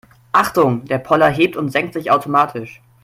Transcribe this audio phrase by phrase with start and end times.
[0.31, 2.81] Achtung, der Poller hebt und senkt sich automatisch.